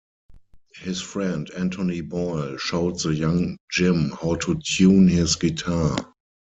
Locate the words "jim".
3.69-4.09